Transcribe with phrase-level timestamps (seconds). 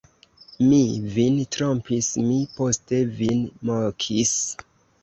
[0.69, 0.79] Mi
[1.17, 4.39] vin trompis, mi poste vin mokis!